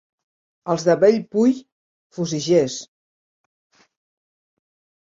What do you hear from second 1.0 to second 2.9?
Bellpui, fugissers.